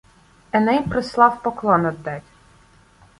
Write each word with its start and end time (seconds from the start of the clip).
Еней 0.57 0.81
прислав 0.83 1.41
поклон 1.43 1.85
оддать 1.85 2.23